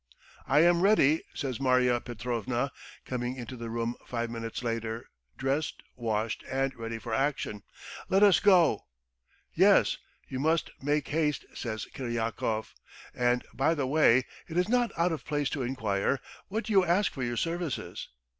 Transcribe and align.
"I 0.47 0.61
am 0.61 0.81
ready," 0.81 1.21
says 1.35 1.59
Marya 1.59 1.99
Petrovna, 2.01 2.71
coming 3.05 3.35
into 3.35 3.55
the 3.55 3.69
room 3.69 3.95
five 4.07 4.31
minutes 4.31 4.63
later, 4.63 5.05
dressed, 5.37 5.83
washed, 5.95 6.43
and 6.49 6.75
ready 6.75 6.97
for 6.97 7.13
action. 7.13 7.61
"Let 8.09 8.23
us 8.23 8.39
go." 8.39 8.87
"Yes, 9.53 9.99
you 10.27 10.39
must 10.39 10.71
make 10.81 11.09
haste," 11.09 11.45
says 11.53 11.85
Kiryakov. 11.93 12.73
"And, 13.13 13.45
by 13.53 13.75
the 13.75 13.85
way, 13.85 14.25
it 14.47 14.57
is 14.57 14.67
not 14.67 14.91
out 14.97 15.11
of 15.11 15.23
place 15.23 15.51
to 15.51 15.61
enquire 15.61 16.19
what 16.47 16.63
do 16.63 16.73
you 16.73 16.83
ask 16.83 17.11
for 17.11 17.21
your 17.21 17.37
services?" 17.37 18.09